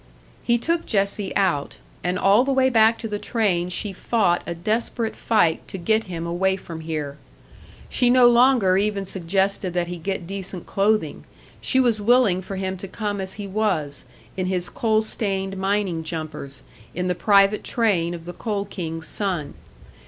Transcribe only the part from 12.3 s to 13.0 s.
for him to